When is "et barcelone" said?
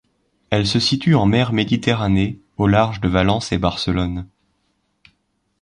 3.51-4.27